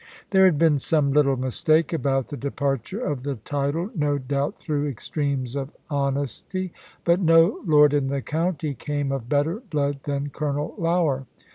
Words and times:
There 0.31 0.45
had 0.45 0.57
been 0.57 0.79
some 0.79 1.11
little 1.11 1.37
mistake 1.37 1.93
about 1.93 2.29
the 2.29 2.35
departure 2.35 2.99
of 3.05 3.21
the 3.21 3.35
title, 3.35 3.91
no 3.93 4.17
doubt 4.17 4.57
through 4.57 4.87
extremes 4.87 5.55
of 5.55 5.69
honesty, 5.91 6.73
but 7.05 7.19
no 7.19 7.59
lord 7.67 7.93
in 7.93 8.07
the 8.07 8.23
county 8.23 8.73
came 8.73 9.11
of 9.11 9.29
better 9.29 9.59
blood 9.69 9.99
than 10.05 10.29
Colonel 10.31 10.73
Lougher. 10.79 11.27